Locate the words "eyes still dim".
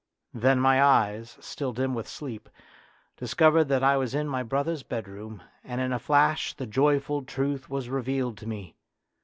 0.81-1.93